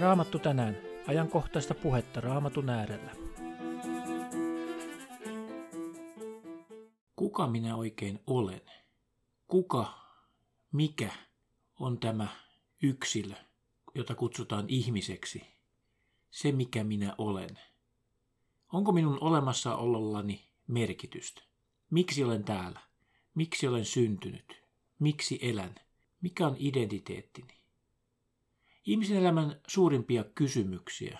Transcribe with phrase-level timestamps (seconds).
[0.00, 0.76] Raamattu tänään.
[1.06, 3.10] Ajankohtaista puhetta Raamatun äärellä.
[7.16, 8.60] Kuka minä oikein olen?
[9.48, 9.94] Kuka,
[10.72, 11.10] mikä
[11.80, 12.28] on tämä
[12.82, 13.34] yksilö,
[13.94, 15.42] jota kutsutaan ihmiseksi?
[16.30, 17.58] Se, mikä minä olen.
[18.72, 21.42] Onko minun olemassaolollani merkitystä?
[21.90, 22.80] Miksi olen täällä?
[23.34, 24.62] Miksi olen syntynyt?
[24.98, 25.74] Miksi elän?
[26.20, 27.59] Mikä on identiteettini?
[28.84, 31.18] Ihmisen elämän suurimpia kysymyksiä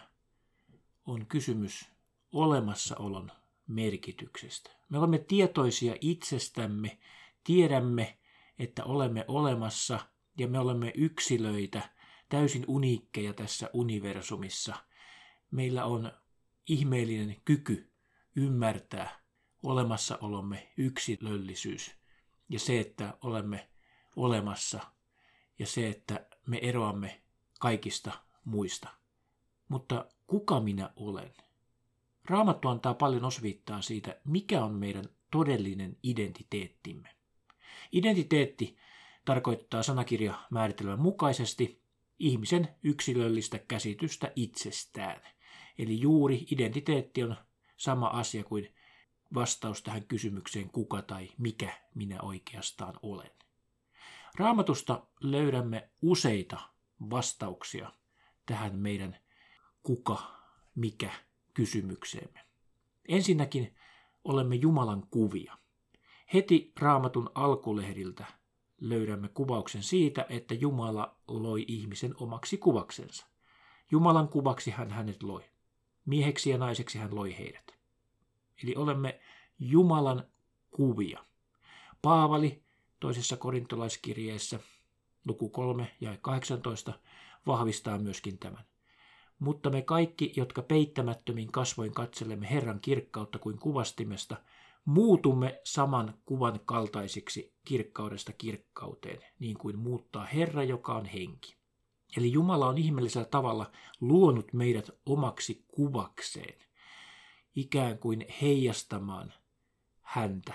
[1.06, 1.88] on kysymys
[2.32, 3.32] olemassaolon
[3.66, 4.70] merkityksestä.
[4.88, 6.98] Me olemme tietoisia itsestämme,
[7.44, 8.18] tiedämme,
[8.58, 10.00] että olemme olemassa
[10.38, 11.90] ja me olemme yksilöitä,
[12.28, 14.76] täysin uniikkeja tässä universumissa.
[15.50, 16.12] Meillä on
[16.66, 17.90] ihmeellinen kyky
[18.36, 19.20] ymmärtää
[19.62, 21.94] olemassaolomme yksilöllisyys
[22.48, 23.68] ja se, että olemme
[24.16, 24.80] olemassa
[25.58, 27.22] ja se, että me eroamme
[27.60, 28.12] kaikista
[28.44, 28.88] muista.
[29.68, 31.34] Mutta kuka minä olen?
[32.24, 37.08] Raamattu antaa paljon osviittaa siitä, mikä on meidän todellinen identiteettimme.
[37.92, 38.76] Identiteetti
[39.24, 41.82] tarkoittaa sanakirja määritelmän mukaisesti
[42.18, 45.22] ihmisen yksilöllistä käsitystä itsestään.
[45.78, 47.36] Eli juuri identiteetti on
[47.76, 48.74] sama asia kuin
[49.34, 53.30] vastaus tähän kysymykseen kuka tai mikä minä oikeastaan olen.
[54.36, 56.69] Raamatusta löydämme useita
[57.10, 57.92] vastauksia
[58.46, 59.16] tähän meidän
[59.82, 60.18] kuka,
[60.74, 61.10] mikä
[61.54, 62.40] kysymykseemme.
[63.08, 63.74] Ensinnäkin
[64.24, 65.58] olemme Jumalan kuvia.
[66.34, 68.24] Heti raamatun alkulehdiltä
[68.80, 73.26] löydämme kuvauksen siitä, että Jumala loi ihmisen omaksi kuvaksensa.
[73.90, 75.44] Jumalan kuvaksi hän hänet loi.
[76.06, 77.78] Mieheksi ja naiseksi hän loi heidät.
[78.62, 79.20] Eli olemme
[79.58, 80.24] Jumalan
[80.70, 81.24] kuvia.
[82.02, 82.62] Paavali
[83.00, 84.60] toisessa korintolaiskirjeessä
[85.26, 86.92] luku 3 ja 18
[87.46, 88.64] vahvistaa myöskin tämän.
[89.38, 94.36] Mutta me kaikki, jotka peittämättömin kasvoin katselemme Herran kirkkautta kuin kuvastimesta,
[94.84, 101.56] muutumme saman kuvan kaltaisiksi kirkkaudesta kirkkauteen, niin kuin muuttaa Herra, joka on henki.
[102.16, 106.58] Eli Jumala on ihmeellisellä tavalla luonut meidät omaksi kuvakseen,
[107.54, 109.32] ikään kuin heijastamaan
[110.02, 110.54] häntä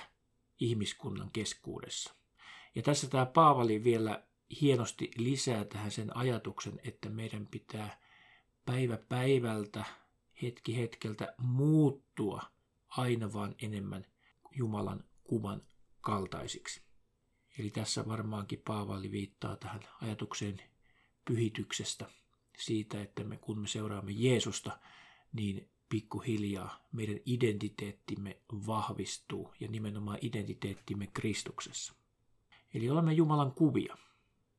[0.59, 2.15] ihmiskunnan keskuudessa.
[2.75, 4.23] Ja tässä tämä Paavali vielä
[4.61, 7.99] hienosti lisää tähän sen ajatuksen, että meidän pitää
[8.65, 9.85] päivä päivältä,
[10.41, 12.41] hetki hetkeltä muuttua
[12.87, 14.05] aina vaan enemmän
[14.51, 15.61] Jumalan kuvan
[16.01, 16.81] kaltaisiksi.
[17.59, 20.61] Eli tässä varmaankin Paavali viittaa tähän ajatukseen
[21.25, 22.05] pyhityksestä,
[22.57, 24.79] siitä, että me, kun me seuraamme Jeesusta,
[25.33, 31.93] niin pikkuhiljaa meidän identiteettimme vahvistuu ja nimenomaan identiteettimme Kristuksessa.
[32.73, 33.97] Eli olemme Jumalan kuvia.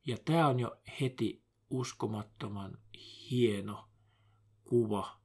[0.07, 2.77] Ja tämä on jo heti uskomattoman
[3.31, 3.89] hieno
[4.63, 5.19] kuva.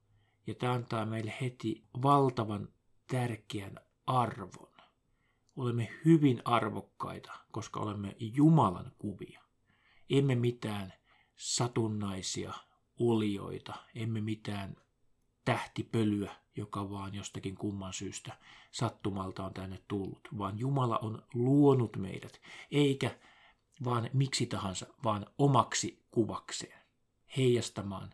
[0.46, 2.68] Ja tämä antaa meille heti valtavan
[3.06, 4.72] tärkeän arvon.
[5.56, 9.42] Olemme hyvin arvokkaita, koska olemme Jumalan kuvia.
[10.10, 10.92] Emme mitään
[11.36, 12.52] satunnaisia
[12.98, 14.76] olioita, emme mitään
[15.44, 18.38] tähtipölyä, joka vaan jostakin kumman syystä
[18.70, 23.18] sattumalta on tänne tullut, vaan Jumala on luonut meidät, eikä
[23.84, 26.78] vaan miksi tahansa, vaan omaksi kuvakseen,
[27.36, 28.10] heijastamaan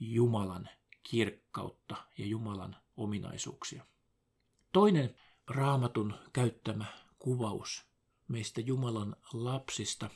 [0.00, 0.68] Jumalan
[1.02, 3.86] kirkkautta ja Jumalan ominaisuuksia.
[4.72, 5.14] Toinen
[5.46, 6.84] raamatun käyttämä
[7.18, 7.86] kuvaus
[8.28, 10.10] meistä Jumalan lapsista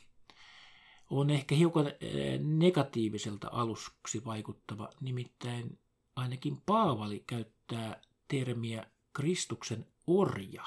[1.10, 5.78] on ehkä hiukan eh, negatiiviselta aluksi vaikuttava, nimittäin
[6.16, 10.64] ainakin Paavali käyttää termiä Kristuksen orja.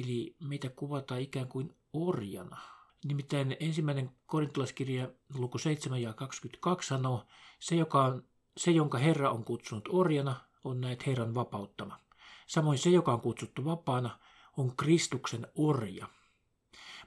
[0.00, 2.77] Eli meitä kuvataan ikään kuin orjana.
[3.04, 7.26] Nimittäin ensimmäinen korintolaiskirja luku 7 ja 22 sanoo,
[7.60, 8.24] se, joka on,
[8.56, 12.00] se jonka Herra on kutsunut orjana, on näet Herran vapauttama.
[12.46, 14.18] Samoin se, joka on kutsuttu vapaana,
[14.56, 16.08] on Kristuksen orja.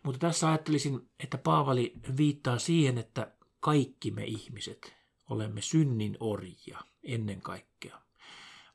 [0.04, 4.96] Mutta tässä ajattelisin, että Paavali viittaa siihen, että kaikki me ihmiset
[5.30, 8.02] olemme synnin orjia ennen kaikkea.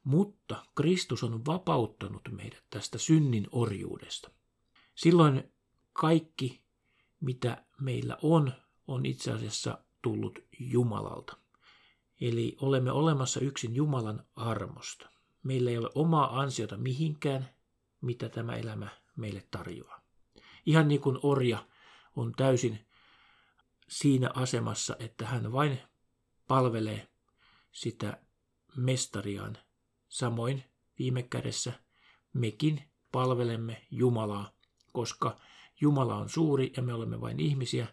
[0.05, 4.31] Mutta Kristus on vapauttanut meidät tästä synnin orjuudesta.
[4.95, 5.53] Silloin
[5.93, 6.66] kaikki
[7.21, 8.53] mitä meillä on,
[8.87, 11.37] on itse asiassa tullut Jumalalta.
[12.21, 15.11] Eli olemme olemassa yksin Jumalan armosta.
[15.43, 17.49] Meillä ei ole omaa ansiota mihinkään,
[18.01, 20.01] mitä tämä elämä meille tarjoaa.
[20.67, 21.67] Ihan niin kuin orja
[22.17, 22.87] on täysin
[23.89, 25.79] siinä asemassa, että hän vain
[26.49, 27.09] palvelee
[27.73, 28.21] sitä
[28.77, 29.59] mestariaan.
[30.09, 30.65] Samoin
[30.99, 31.73] viime kädessä
[32.33, 32.83] mekin
[33.13, 34.51] palvelemme Jumalaa,
[34.93, 35.37] koska
[35.81, 37.87] Jumala on suuri ja me olemme vain ihmisiä,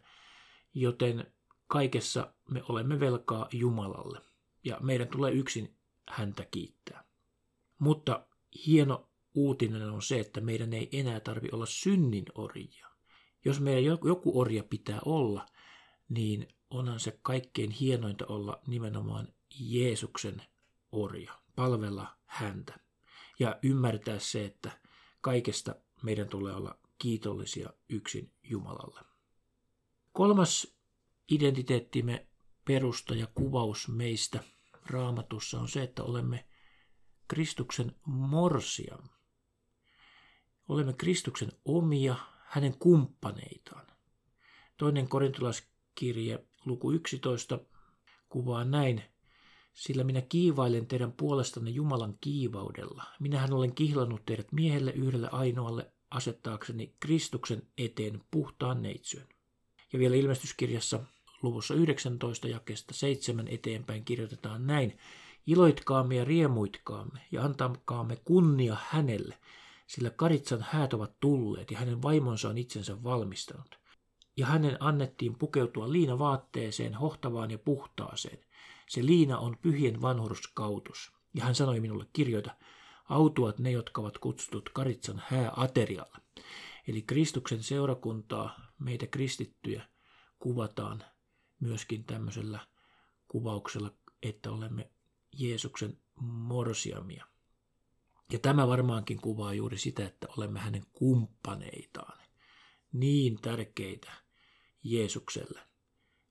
[0.74, 1.34] joten
[1.68, 4.22] kaikessa me olemme velkaa Jumalalle
[4.64, 5.78] ja meidän tulee yksin
[6.10, 7.04] häntä kiittää.
[7.80, 8.28] Mutta
[8.68, 12.88] hieno uutinen on se, että meidän ei enää tarvi olla synnin orjia.
[13.46, 15.46] Jos meidän joku orja pitää olla,
[16.10, 19.28] niin onhan se kaikkein hienointa olla nimenomaan
[19.60, 20.42] Jeesuksen
[20.92, 22.80] orja, palvella häntä
[23.40, 24.72] ja ymmärtää se, että
[25.22, 29.02] kaikesta meidän tulee olla kiitollisia yksin Jumalalle.
[30.12, 30.78] Kolmas
[31.32, 32.28] identiteettimme
[32.66, 34.44] perusta ja kuvaus meistä
[34.86, 36.46] raamatussa on se, että olemme
[37.28, 38.98] Kristuksen morsia.
[40.70, 42.16] Olemme Kristuksen omia,
[42.46, 43.88] hänen kumppaneitaan.
[44.78, 47.60] Toinen korintolaiskirje, luku 11,
[48.30, 49.04] kuvaa näin.
[49.74, 53.04] Sillä minä kiivailen teidän puolestanne Jumalan kiivaudella.
[53.20, 59.28] Minähän olen kihlannut teidät miehelle yhdelle ainoalle asettaakseni Kristuksen eteen puhtaan neitsyön.
[59.94, 61.00] Ja vielä ilmestyskirjassa
[61.42, 64.98] luvussa 19 jakesta 7 eteenpäin kirjoitetaan näin.
[65.48, 69.38] Iloitkaamme ja riemuitkaamme ja antakaamme kunnia hänelle,
[69.88, 73.80] sillä Karitsan häät ovat tulleet ja hänen vaimonsa on itsensä valmistanut.
[74.38, 78.40] Ja hänen annettiin pukeutua liinavaatteeseen, hohtavaan ja puhtaaseen.
[78.90, 81.12] Se liina on pyhien vanhurskautus.
[81.34, 82.52] Ja hän sanoi minulle, kirjoita,
[83.14, 86.18] autuat ne, jotka ovat kutsutut Karitsan hääaterialle.
[86.88, 89.88] Eli Kristuksen seurakuntaa, meitä kristittyjä,
[90.40, 91.04] kuvataan
[91.60, 92.60] myöskin tämmöisellä
[93.28, 93.92] kuvauksella,
[94.24, 94.92] että olemme
[95.38, 97.28] Jeesuksen morsiamia.
[98.32, 102.20] Ja tämä varmaankin kuvaa juuri sitä, että olemme hänen kumppaneitaan.
[102.92, 104.12] Niin tärkeitä
[104.84, 105.62] Jeesukselle.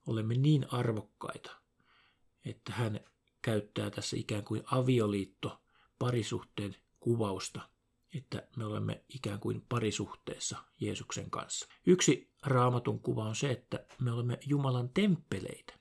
[0.07, 1.51] Olemme niin arvokkaita,
[2.45, 3.01] että hän
[3.43, 5.62] käyttää tässä ikään kuin avioliitto
[6.03, 7.69] parisuhteen kuvausta,
[8.15, 11.69] että me olemme ikään kuin parisuhteessa Jeesuksen kanssa.
[11.87, 15.79] Yksi raamatun kuva on se, että me olemme Jumalan temppeleitä.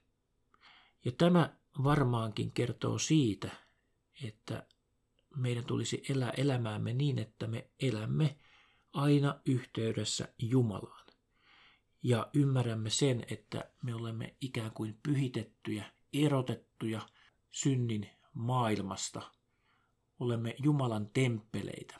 [1.06, 3.50] Ja tämä varmaankin kertoo siitä,
[4.24, 4.68] että
[5.36, 8.38] meidän tulisi elää elämäämme niin, että me elämme
[8.94, 11.08] aina yhteydessä Jumalaan.
[12.04, 17.02] Ja ymmärrämme sen, että me olemme ikään kuin pyhitettyjä, erotettuja
[17.52, 19.41] synnin maailmasta.
[20.22, 22.00] Olemme Jumalan temppeleitä.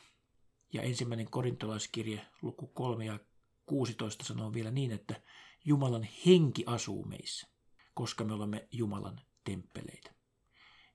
[0.72, 3.18] Ja ensimmäinen korintolaiskirje, luku 3 ja
[3.66, 5.22] 16 sanoo vielä niin, että
[5.64, 7.48] Jumalan henki asuu meissä,
[7.94, 10.14] koska me olemme Jumalan temppeleitä.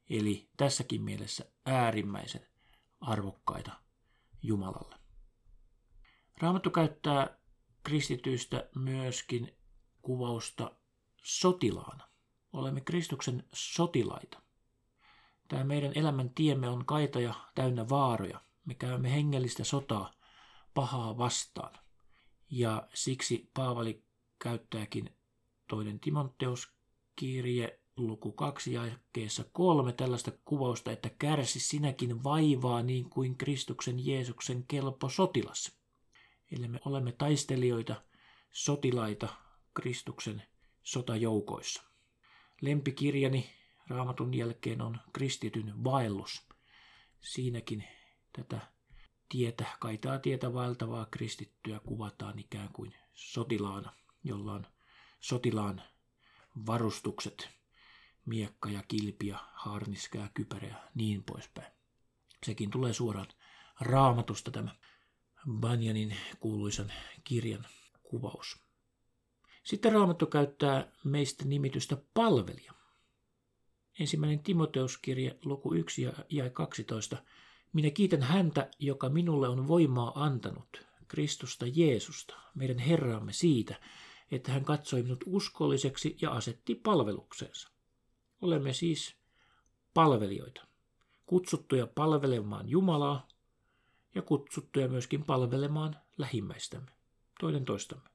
[0.10, 2.48] Eli tässäkin mielessä äärimmäisen
[3.02, 3.72] arvokkaita
[4.42, 4.96] Jumalalle.
[6.38, 7.40] Raamattu käyttää
[7.84, 9.58] kristityistä myöskin
[10.02, 10.72] kuvausta
[11.24, 12.10] sotilaana.
[12.54, 14.47] Olemme Kristuksen sotilaita.
[15.48, 18.42] Tämä meidän elämän tiemme on kaita ja täynnä vaaroja.
[18.66, 20.14] Me käymme hengellistä sotaa
[20.74, 21.80] pahaa vastaan.
[22.50, 24.04] Ja siksi Paavali
[24.40, 25.16] käyttääkin
[25.68, 26.74] toinen Timoteus
[27.16, 34.66] kirje luku 2 jakeessa 3 tällaista kuvausta, että kärsi sinäkin vaivaa niin kuin Kristuksen Jeesuksen
[34.68, 35.78] kelpo sotilas.
[36.52, 38.02] Eli me olemme taistelijoita,
[38.52, 39.28] sotilaita
[39.74, 40.44] Kristuksen
[40.84, 41.84] sotajoukoissa.
[42.62, 43.57] Lempikirjani
[43.90, 46.48] raamatun jälkeen on kristityn vaellus.
[47.22, 47.84] Siinäkin
[48.34, 48.60] tätä
[49.30, 54.68] tietä, kaitaa tietä vaeltavaa kristittyä kuvataan ikään kuin sotilaana, jolla on
[55.20, 55.82] sotilaan
[56.66, 57.50] varustukset,
[58.26, 59.48] miekka ja kilpi ja
[60.14, 61.72] ja kypärä ja niin poispäin.
[62.46, 63.28] Sekin tulee suoraan
[63.80, 64.76] raamatusta tämä
[65.52, 67.66] Banjanin kuuluisan kirjan
[68.04, 68.68] kuvaus.
[69.64, 72.77] Sitten raamattu käyttää meistä nimitystä palvelija.
[74.00, 77.18] Ensimmäinen Timoteuskirje, luku 1 ja 12.
[77.74, 83.80] Minä kiitän häntä, joka minulle on voimaa antanut, Kristusta Jeesusta, meidän Herramme siitä,
[84.32, 87.70] että hän katsoi minut uskolliseksi ja asetti palvelukseensa.
[88.42, 89.16] Olemme siis
[89.94, 90.68] palvelijoita,
[91.26, 93.28] kutsuttuja palvelemaan Jumalaa
[94.16, 96.92] ja kutsuttuja myöskin palvelemaan lähimmäistämme,
[97.40, 98.10] toinen toistamme.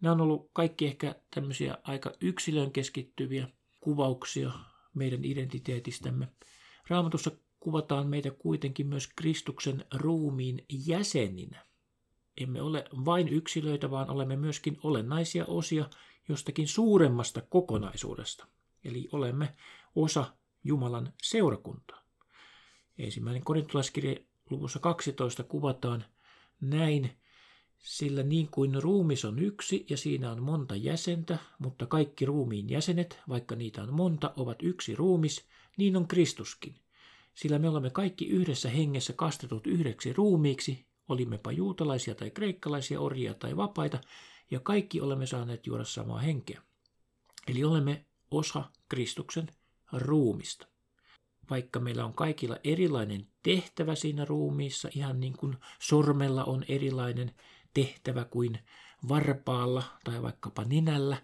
[0.00, 3.48] Nämä on ollut kaikki ehkä tämmöisiä aika yksilön keskittyviä
[3.80, 4.50] kuvauksia
[4.94, 6.28] meidän identiteetistämme.
[6.88, 7.30] Raamatussa
[7.60, 11.64] kuvataan meitä kuitenkin myös Kristuksen ruumiin jäseninä.
[12.36, 15.90] Emme ole vain yksilöitä, vaan olemme myöskin olennaisia osia
[16.28, 18.46] jostakin suuremmasta kokonaisuudesta.
[18.84, 19.54] Eli olemme
[19.94, 22.02] osa Jumalan seurakuntaa.
[22.98, 26.04] Ensimmäinen korintolaiskirje luvussa 12 kuvataan
[26.60, 27.19] näin,
[27.82, 33.18] sillä niin kuin ruumis on yksi ja siinä on monta jäsentä, mutta kaikki ruumiin jäsenet,
[33.28, 35.44] vaikka niitä on monta, ovat yksi ruumis,
[35.76, 36.74] niin on Kristuskin.
[37.34, 43.56] Sillä me olemme kaikki yhdessä hengessä kastetut yhdeksi ruumiiksi, olimmepa juutalaisia tai kreikkalaisia, orjia tai
[43.56, 44.00] vapaita,
[44.50, 46.62] ja kaikki olemme saaneet juoda samaa henkeä.
[47.48, 49.46] Eli olemme osa Kristuksen
[49.92, 50.66] ruumista.
[51.50, 57.34] Vaikka meillä on kaikilla erilainen tehtävä siinä ruumiissa, ihan niin kuin sormella on erilainen
[57.74, 58.58] tehtävä kuin
[59.08, 61.22] varpaalla tai vaikkapa ninällä,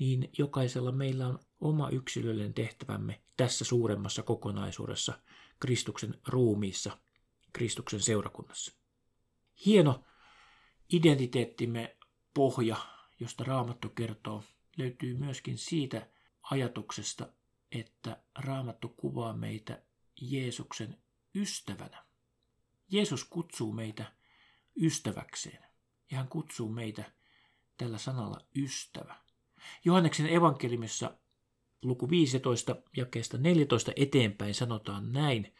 [0.00, 5.18] niin jokaisella meillä on oma yksilöllinen tehtävämme tässä suuremmassa kokonaisuudessa
[5.60, 6.98] Kristuksen ruumiissa,
[7.52, 8.72] Kristuksen seurakunnassa.
[9.66, 10.04] Hieno
[10.92, 11.96] identiteettimme
[12.34, 12.76] pohja,
[13.20, 14.44] josta Raamattu kertoo,
[14.76, 16.06] löytyy myöskin siitä
[16.42, 17.28] ajatuksesta,
[17.72, 19.82] että Raamattu kuvaa meitä
[20.20, 20.98] Jeesuksen
[21.34, 22.04] ystävänä.
[22.90, 24.12] Jeesus kutsuu meitä
[24.82, 25.64] ystäväkseen
[26.10, 27.04] ja hän kutsuu meitä
[27.76, 29.16] tällä sanalla ystävä.
[29.84, 31.14] Johanneksen evankeliumissa
[31.82, 35.54] luku 15 jakeesta 14 eteenpäin sanotaan näin.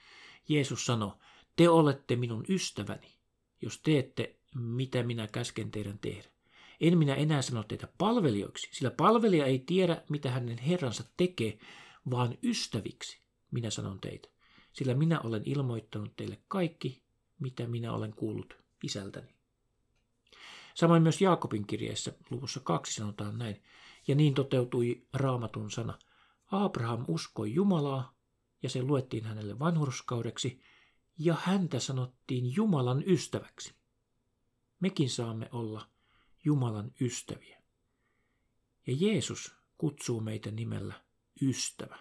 [0.49, 1.13] Jeesus sanoi,
[1.57, 3.15] te olette minun ystäväni,
[3.63, 6.29] jos teette mitä minä käsken teidän tehdä.
[6.81, 11.59] En minä enää sano teitä palvelijoiksi, sillä palvelija ei tiedä, mitä hänen herransa tekee,
[12.11, 14.29] vaan ystäviksi minä sanon teitä.
[14.73, 17.03] Sillä minä olen ilmoittanut teille kaikki,
[17.39, 19.35] mitä minä olen kuullut isältäni.
[20.75, 23.63] Samoin myös Jaakobin kirjeessä luvussa kaksi sanotaan näin,
[24.09, 25.99] ja niin toteutui raamatun sana.
[26.47, 28.15] Abraham uskoi Jumalaa,
[28.63, 30.61] ja se luettiin hänelle vanhurskaudeksi,
[31.19, 33.75] ja häntä sanottiin Jumalan ystäväksi.
[34.81, 35.89] Mekin saamme olla
[36.45, 37.63] Jumalan ystäviä.
[38.87, 40.95] Ja Jeesus kutsuu meitä nimellä
[41.43, 41.99] ystävä.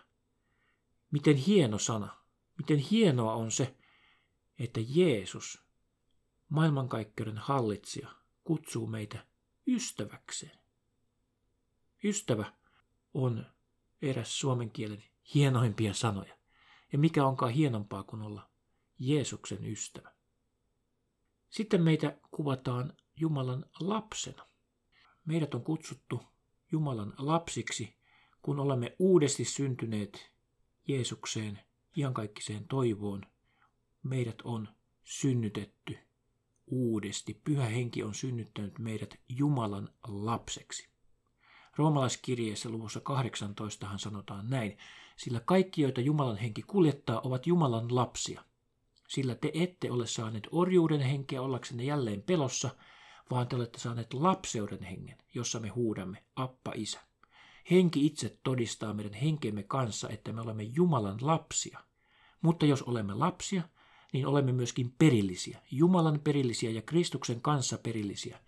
[1.12, 2.18] Miten hieno sana,
[2.58, 3.76] miten hienoa on se,
[4.60, 5.69] että Jeesus,
[6.50, 8.10] maailmankaikkeuden hallitsija,
[8.44, 9.26] kutsuu meitä
[9.68, 10.60] ystäväkseen.
[12.04, 12.54] Ystävä
[13.14, 13.46] on
[14.02, 15.04] eräs suomen kielen
[15.34, 16.38] hienoimpia sanoja.
[16.92, 18.50] Ja mikä onkaan hienompaa kuin olla
[19.00, 20.12] Jeesuksen ystävä.
[21.50, 24.48] Sitten meitä kuvataan Jumalan lapsena.
[25.26, 26.22] Meidät on kutsuttu
[26.72, 27.98] Jumalan lapsiksi,
[28.42, 30.32] kun olemme uudesti syntyneet
[30.88, 31.60] Jeesukseen,
[31.98, 33.26] iankaikkiseen toivoon.
[34.04, 34.68] Meidät on
[35.04, 36.09] synnytetty
[36.72, 37.42] uudesti.
[37.44, 40.90] Pyhä henki on synnyttänyt meidät Jumalan lapseksi.
[41.76, 44.78] Roomalaiskirjeessä luvussa 18 sanotaan näin,
[45.18, 48.44] sillä kaikki, joita Jumalan henki kuljettaa, ovat Jumalan lapsia.
[49.08, 52.76] Sillä te ette ole saaneet orjuuden henkeä ollaksenne jälleen pelossa,
[53.32, 57.00] vaan te olette saaneet lapseuden hengen, jossa me huudamme, Appa Isä.
[57.72, 61.80] Henki itse todistaa meidän henkemme kanssa, että me olemme Jumalan lapsia.
[62.42, 63.64] Mutta jos olemme lapsia,
[64.14, 68.40] niin olemme myöskin perillisiä, Jumalan perillisiä ja Kristuksen kanssa perillisiä,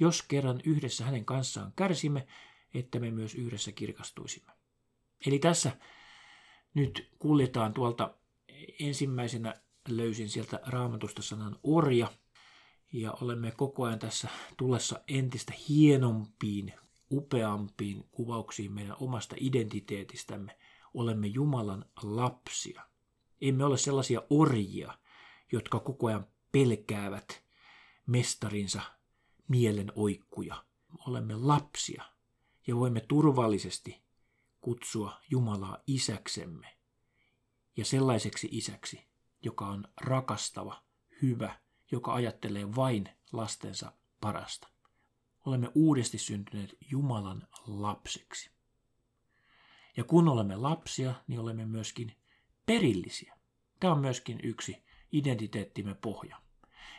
[0.00, 2.26] jos kerran yhdessä hänen kanssaan kärsimme,
[2.74, 4.52] että me myös yhdessä kirkastuisimme.
[5.26, 5.76] Eli tässä
[6.74, 8.14] nyt kuljetaan tuolta
[8.80, 9.54] ensimmäisenä
[9.88, 12.08] löysin sieltä raamatusta sanan orja,
[12.92, 16.72] ja olemme koko ajan tässä tullessa entistä hienompiin,
[17.10, 20.58] upeampiin kuvauksiin meidän omasta identiteetistämme.
[20.94, 22.82] Olemme Jumalan lapsia.
[23.40, 24.98] Emme ole sellaisia orjia,
[25.52, 27.44] jotka koko ajan pelkäävät
[28.06, 28.82] mestarinsa
[29.48, 30.64] mielen oikkuja.
[31.06, 32.04] Olemme lapsia
[32.66, 34.02] ja voimme turvallisesti
[34.60, 36.76] kutsua Jumalaa isäksemme
[37.76, 39.08] ja sellaiseksi isäksi,
[39.42, 40.82] joka on rakastava,
[41.22, 41.60] hyvä,
[41.92, 44.68] joka ajattelee vain lastensa parasta.
[45.46, 48.50] Olemme uudesti syntyneet Jumalan lapsiksi.
[49.96, 52.16] Ja kun olemme lapsia, niin olemme myöskin
[52.66, 53.38] perillisiä.
[53.80, 56.36] Tämä on myöskin yksi identiteettimme pohja.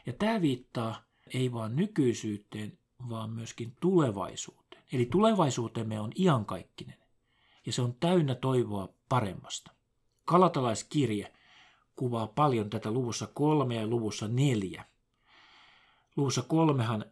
[0.05, 1.03] Ja tämä viittaa
[1.33, 4.83] ei vain nykyisyyteen, vaan myöskin tulevaisuuteen.
[4.93, 7.01] Eli tulevaisuutemme on iankaikkinen
[7.65, 9.71] ja se on täynnä toivoa paremmasta.
[10.25, 11.33] Kalatalaiskirje
[11.95, 14.85] kuvaa paljon tätä luvussa kolme ja luvussa neljä.
[16.15, 17.05] Luvussa kolmehan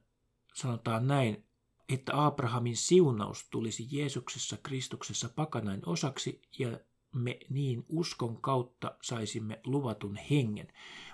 [0.54, 1.46] sanotaan näin,
[1.90, 6.80] että Abrahamin siunaus tulisi Jeesuksessa Kristuksessa pakanain osaksi ja
[7.14, 10.68] me niin uskon kautta saisimme luvatun hengen.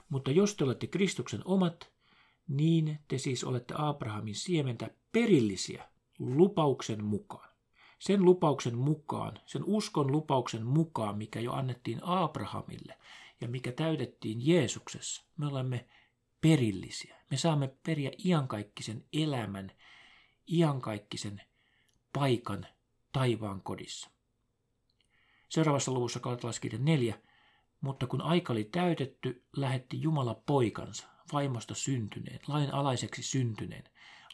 [0.09, 1.91] Mutta jos te olette Kristuksen omat,
[2.47, 7.49] niin te siis olette Abrahamin siementä perillisiä lupauksen mukaan.
[7.99, 12.97] Sen lupauksen mukaan, sen uskon lupauksen mukaan, mikä jo annettiin Abrahamille
[13.41, 15.87] ja mikä täydettiin Jeesuksessa, me olemme
[16.41, 17.15] perillisiä.
[17.31, 19.71] Me saamme periä iankaikkisen elämän,
[20.51, 21.41] iankaikkisen
[22.13, 22.67] paikan
[23.11, 24.14] taivaan kodissa.
[25.55, 27.21] Seuraavassa luvussa kaltalaiskirja 4.
[27.81, 33.83] Mutta kun aika oli täytetty, lähetti Jumala poikansa, vaimosta syntyneen, lain alaiseksi syntyneen,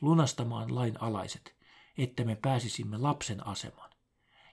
[0.01, 1.55] lunastamaan lain alaiset,
[1.97, 3.91] että me pääsisimme lapsen asemaan.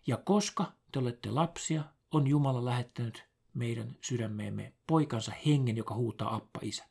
[0.07, 6.61] Ja koska te olette lapsia, on Jumala lähettänyt meidän sydämeemme poikansa hengen, joka huutaa appa
[6.63, 6.85] isä.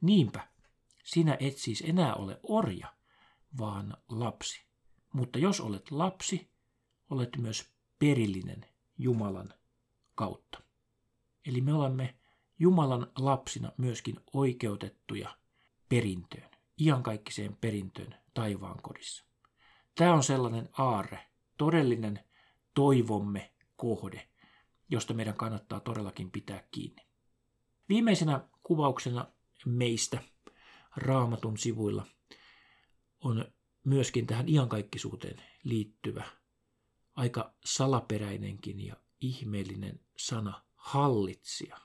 [0.00, 0.48] Niinpä,
[1.04, 2.94] sinä et siis enää ole orja,
[3.58, 4.64] vaan lapsi.
[5.12, 6.50] Mutta jos olet lapsi,
[7.10, 8.66] olet myös perillinen
[8.98, 9.54] Jumalan
[10.14, 10.62] kautta.
[11.46, 12.14] Eli me olemme
[12.58, 15.36] Jumalan lapsina myöskin oikeutettuja
[15.88, 16.50] perintöön,
[16.80, 19.24] iankaikkiseen perintöön taivaan kodissa.
[19.94, 21.26] Tämä on sellainen aarre,
[21.58, 22.24] todellinen
[22.74, 24.28] toivomme kohde,
[24.88, 27.02] josta meidän kannattaa todellakin pitää kiinni.
[27.88, 29.26] Viimeisenä kuvauksena
[29.66, 30.22] meistä
[30.96, 32.06] raamatun sivuilla
[33.20, 33.44] on
[33.84, 36.24] myöskin tähän iankaikkisuuteen liittyvä
[37.18, 41.78] aika salaperäinenkin ja ihmeellinen sana hallitsija.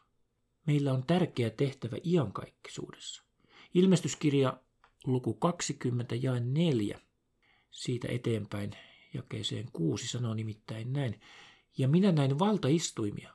[0.66, 3.24] Meillä on tärkeä tehtävä iankaikkisuudessa.
[3.74, 4.62] Ilmestyskirja
[5.06, 7.00] luku 20 ja 4
[7.72, 8.72] siitä eteenpäin
[9.14, 11.22] jakeeseen 6 sanoo nimittäin näin.
[11.78, 13.34] Ja minä näin valtaistuimia,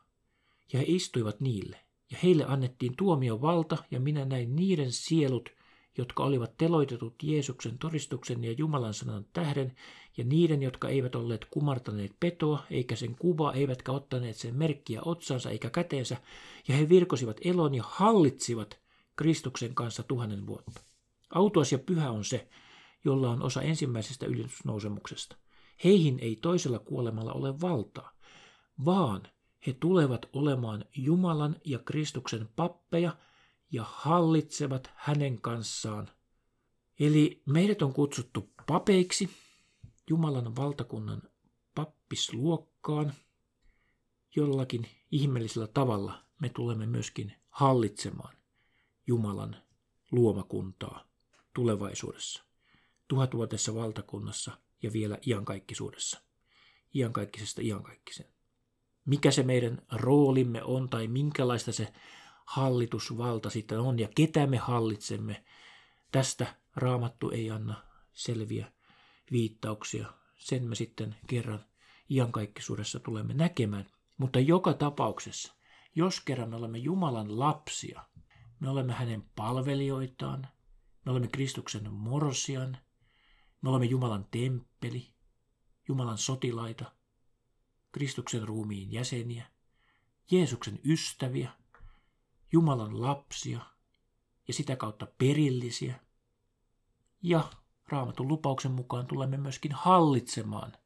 [0.72, 5.48] ja he istuivat niille, ja heille annettiin tuomio valta, ja minä näin niiden sielut,
[5.98, 9.76] jotka olivat teloitetut Jeesuksen todistuksen ja Jumalan sanan tähden,
[10.16, 15.50] ja niiden, jotka eivät olleet kumartaneet petoa, eikä sen kuva, eivätkä ottaneet sen merkkiä otsansa
[15.50, 16.16] eikä käteensä,
[16.68, 18.80] ja he virkosivat elon ja hallitsivat
[19.16, 20.80] Kristuksen kanssa tuhannen vuotta.
[21.30, 22.48] Autuas ja pyhä on se,
[23.04, 25.36] jolla on osa ensimmäisestä ylitysnousemuksesta.
[25.84, 28.12] Heihin ei toisella kuolemalla ole valtaa,
[28.84, 29.22] vaan
[29.66, 33.16] he tulevat olemaan Jumalan ja Kristuksen pappeja
[33.72, 36.08] ja hallitsevat hänen kanssaan.
[37.00, 39.30] Eli meidät on kutsuttu papeiksi,
[40.10, 41.22] Jumalan valtakunnan
[41.74, 43.12] pappisluokkaan.
[44.36, 48.36] Jollakin ihmeellisellä tavalla me tulemme myöskin hallitsemaan
[49.06, 49.56] Jumalan
[50.10, 51.04] luomakuntaa
[51.54, 52.44] tulevaisuudessa,
[53.08, 56.20] tuhatvuotisessa valtakunnassa ja vielä iankaikkisuudessa,
[56.94, 58.26] iankaikkisesta iankaikkisen.
[59.04, 61.92] Mikä se meidän roolimme on tai minkälaista se
[62.48, 65.44] hallitusvalta sitten on ja ketä me hallitsemme,
[66.12, 68.72] tästä raamattu ei anna selviä
[69.30, 70.12] viittauksia.
[70.36, 71.64] Sen me sitten kerran
[72.10, 73.86] iankaikkisuudessa tulemme näkemään.
[74.16, 75.54] Mutta joka tapauksessa,
[75.94, 78.04] jos kerran me olemme Jumalan lapsia,
[78.60, 80.48] me olemme hänen palvelijoitaan,
[81.04, 82.78] me olemme Kristuksen morsian,
[83.62, 85.12] me olemme Jumalan temppeli,
[85.88, 86.92] Jumalan sotilaita,
[87.92, 89.46] Kristuksen ruumiin jäseniä,
[90.30, 91.50] Jeesuksen ystäviä,
[92.52, 93.60] Jumalan lapsia
[94.48, 96.00] ja sitä kautta perillisiä.
[97.22, 97.50] Ja
[97.88, 100.76] raamatun lupauksen mukaan tulemme myöskin hallitsemaan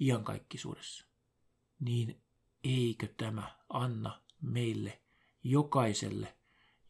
[0.00, 1.06] iankaikkisuudessa.
[1.80, 2.22] Niin
[2.64, 5.02] eikö tämä anna meille
[5.44, 6.36] jokaiselle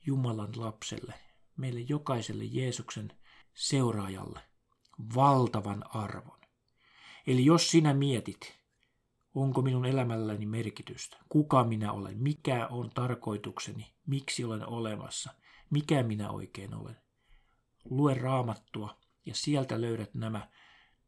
[0.07, 1.15] Jumalan lapselle,
[1.57, 3.13] meille jokaiselle Jeesuksen
[3.55, 4.41] seuraajalle
[5.15, 6.41] valtavan arvon.
[7.27, 8.60] Eli jos sinä mietit,
[9.35, 15.35] onko minun elämälläni merkitystä, kuka minä olen, mikä on tarkoitukseni, miksi olen olemassa,
[15.71, 16.97] mikä minä oikein olen,
[17.85, 20.49] lue raamattua ja sieltä löydät nämä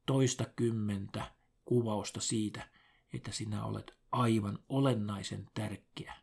[0.06, 2.68] toista kymmentä kuvausta siitä,
[3.12, 6.14] että sinä olet aivan olennaisen tärkeä.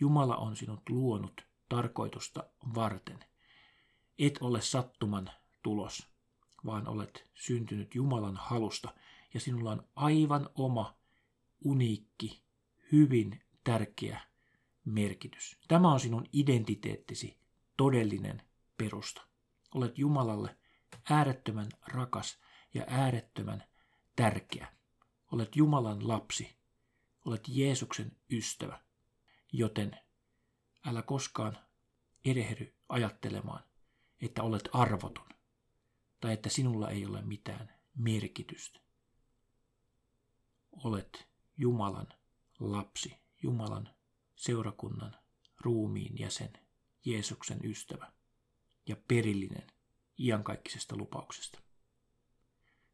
[0.00, 2.44] Jumala on sinut luonut tarkoitusta
[2.74, 3.24] varten.
[4.18, 5.30] Et ole sattuman
[5.62, 6.08] tulos,
[6.66, 8.94] vaan olet syntynyt Jumalan halusta
[9.34, 10.94] ja sinulla on aivan oma,
[11.64, 12.42] uniikki,
[12.92, 14.20] hyvin tärkeä
[14.84, 15.58] merkitys.
[15.68, 17.38] Tämä on sinun identiteettisi
[17.76, 18.42] todellinen
[18.76, 19.22] perusta.
[19.74, 20.56] Olet Jumalalle
[21.10, 22.38] äärettömän rakas
[22.74, 23.64] ja äärettömän
[24.16, 24.72] tärkeä.
[25.32, 26.56] Olet Jumalan lapsi.
[27.24, 28.80] Olet Jeesuksen ystävä.
[29.52, 30.00] Joten
[30.86, 31.58] älä koskaan
[32.24, 33.64] erehdy ajattelemaan,
[34.20, 35.28] että olet arvoton
[36.20, 38.80] tai että sinulla ei ole mitään merkitystä.
[40.84, 42.06] Olet Jumalan
[42.60, 43.88] lapsi, Jumalan
[44.34, 45.16] seurakunnan
[45.60, 46.52] ruumiin jäsen,
[47.04, 48.12] Jeesuksen ystävä
[48.86, 49.66] ja perillinen
[50.18, 51.58] iankaikkisesta lupauksesta.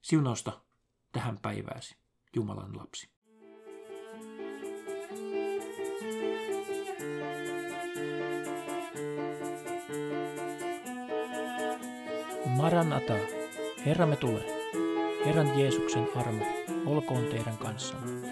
[0.03, 0.61] Siunausta
[1.13, 1.97] tähän päivääsi,
[2.37, 3.09] Jumalan lapsi.
[12.57, 13.15] Maranata,
[13.87, 14.63] Herramme tulee.
[15.27, 18.29] Herran Jeesuksen armo olkoon teidän kanssanne.